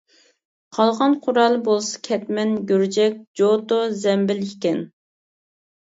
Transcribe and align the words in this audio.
قالغان 0.77 1.13
قورالى 1.25 1.59
بولسا 1.67 2.01
كەتمەن، 2.09 2.57
گۈرجەك، 2.73 3.23
جوتۇ، 3.43 3.81
زەمبىل. 4.03 4.45
ئىكەن. 4.51 4.85